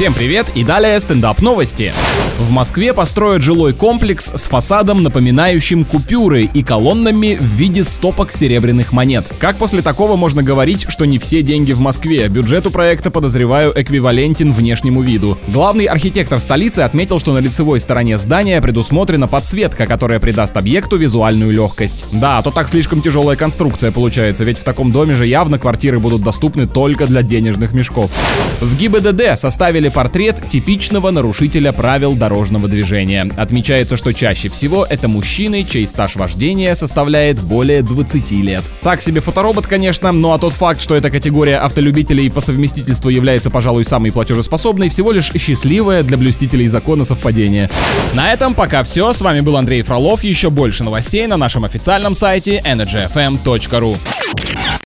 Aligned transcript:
Всем 0.00 0.14
привет 0.14 0.46
и 0.54 0.64
далее 0.64 0.98
стендап 0.98 1.42
новости. 1.42 1.92
В 2.38 2.50
Москве 2.50 2.94
построят 2.94 3.42
жилой 3.42 3.74
комплекс 3.74 4.32
с 4.34 4.48
фасадом, 4.48 5.02
напоминающим 5.02 5.84
купюры 5.84 6.44
и 6.44 6.62
колоннами 6.62 7.36
в 7.38 7.44
виде 7.44 7.84
стопок 7.84 8.32
серебряных 8.32 8.92
монет. 8.94 9.30
Как 9.38 9.56
после 9.56 9.82
такого 9.82 10.16
можно 10.16 10.42
говорить, 10.42 10.86
что 10.88 11.04
не 11.04 11.18
все 11.18 11.42
деньги 11.42 11.72
в 11.72 11.80
Москве? 11.80 12.26
Бюджету 12.28 12.70
проекта, 12.70 13.10
подозреваю, 13.10 13.74
эквивалентен 13.76 14.54
внешнему 14.54 15.02
виду. 15.02 15.38
Главный 15.48 15.84
архитектор 15.84 16.40
столицы 16.40 16.80
отметил, 16.80 17.20
что 17.20 17.34
на 17.34 17.38
лицевой 17.38 17.78
стороне 17.78 18.16
здания 18.16 18.62
предусмотрена 18.62 19.28
подсветка, 19.28 19.86
которая 19.86 20.18
придаст 20.18 20.56
объекту 20.56 20.96
визуальную 20.96 21.52
легкость. 21.52 22.06
Да, 22.10 22.38
а 22.38 22.42
то 22.42 22.50
так 22.50 22.70
слишком 22.70 23.02
тяжелая 23.02 23.36
конструкция 23.36 23.92
получается, 23.92 24.44
ведь 24.44 24.60
в 24.60 24.64
таком 24.64 24.92
доме 24.92 25.14
же 25.14 25.26
явно 25.26 25.58
квартиры 25.58 25.98
будут 25.98 26.22
доступны 26.22 26.66
только 26.66 27.06
для 27.06 27.22
денежных 27.22 27.74
мешков. 27.74 28.10
В 28.62 28.78
ГИБДД 28.78 29.38
составили 29.38 29.89
портрет 29.90 30.48
типичного 30.48 31.10
нарушителя 31.10 31.72
правил 31.72 32.14
дорожного 32.14 32.68
движения. 32.68 33.30
Отмечается, 33.36 33.96
что 33.96 34.12
чаще 34.12 34.48
всего 34.48 34.86
это 34.88 35.08
мужчины, 35.08 35.66
чей 35.68 35.86
стаж 35.86 36.16
вождения 36.16 36.74
составляет 36.74 37.40
более 37.42 37.82
20 37.82 38.30
лет. 38.32 38.64
Так 38.82 39.00
себе 39.00 39.20
фоторобот, 39.20 39.66
конечно, 39.66 40.12
ну 40.12 40.32
а 40.32 40.38
тот 40.38 40.54
факт, 40.54 40.80
что 40.80 40.94
эта 40.94 41.10
категория 41.10 41.58
автолюбителей 41.58 42.30
по 42.30 42.40
совместительству 42.40 43.10
является, 43.10 43.50
пожалуй, 43.50 43.84
самой 43.84 44.12
платежеспособной, 44.12 44.88
всего 44.88 45.12
лишь 45.12 45.30
счастливое 45.32 46.02
для 46.02 46.16
блюстителей 46.16 46.68
закона 46.68 47.04
совпадение. 47.04 47.70
На 48.14 48.32
этом 48.32 48.54
пока 48.54 48.82
все. 48.84 49.12
С 49.12 49.20
вами 49.20 49.40
был 49.40 49.56
Андрей 49.56 49.82
Фролов. 49.82 50.22
Еще 50.22 50.50
больше 50.50 50.84
новостей 50.84 51.26
на 51.26 51.36
нашем 51.36 51.64
официальном 51.64 52.14
сайте 52.14 52.62
energyfm.ru. 52.64 53.96